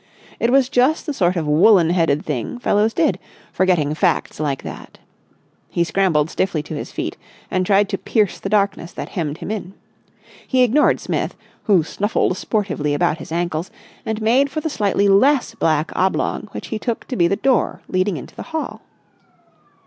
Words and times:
It 0.39 0.49
was 0.49 0.67
just 0.67 1.05
the 1.05 1.13
sort 1.13 1.35
of 1.35 1.45
woollen 1.47 1.91
headed 1.91 2.25
thing 2.25 2.57
fellows 2.57 2.91
did, 2.91 3.19
forgetting 3.53 3.93
facts 3.93 4.39
like 4.39 4.63
that. 4.63 4.97
He 5.69 5.83
scrambled 5.83 6.31
stiffly 6.31 6.63
to 6.63 6.73
his 6.73 6.91
feet 6.91 7.17
and 7.51 7.67
tried 7.67 7.87
to 7.89 7.99
pierce 7.99 8.39
the 8.39 8.49
darkness 8.49 8.91
that 8.93 9.09
hemmed 9.09 9.37
him 9.37 9.51
in. 9.51 9.75
He 10.47 10.63
ignored 10.63 10.99
Smith, 10.99 11.35
who 11.65 11.83
snuffled 11.83 12.35
sportively 12.35 12.95
about 12.95 13.19
his 13.19 13.31
ankles, 13.31 13.69
and 14.03 14.23
made 14.23 14.49
for 14.49 14.59
the 14.59 14.71
slightly 14.71 15.07
less 15.07 15.53
black 15.53 15.91
oblong 15.95 16.47
which 16.51 16.69
he 16.69 16.79
took 16.79 17.05
to 17.07 17.15
be 17.15 17.27
the 17.27 17.35
door 17.35 17.81
leading 17.87 18.17
into 18.17 18.33
the 18.35 18.41
hall. 18.57 18.81